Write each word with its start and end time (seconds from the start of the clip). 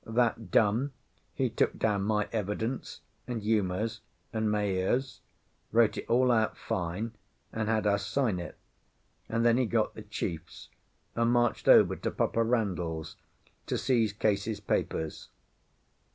That 0.03 0.49
done, 0.49 0.93
he 1.35 1.47
took 1.51 1.77
down 1.77 2.01
my 2.01 2.27
evidence, 2.31 3.01
and 3.27 3.43
Uma's, 3.43 4.01
and 4.33 4.49
Maea's, 4.49 5.21
wrote 5.71 5.95
it 5.95 6.07
all 6.09 6.31
out 6.31 6.57
fine, 6.57 7.11
and 7.53 7.69
had 7.69 7.85
us 7.85 8.07
sign 8.07 8.39
it; 8.39 8.57
and 9.29 9.45
then 9.45 9.57
he 9.59 9.67
got 9.67 9.93
the 9.93 10.01
chiefs 10.01 10.69
and 11.15 11.31
marched 11.31 11.67
over 11.67 11.95
to 11.95 12.09
Papa 12.09 12.41
Randall's 12.43 13.15
to 13.67 13.77
seize 13.77 14.11
Case's 14.11 14.59
papers. 14.59 15.29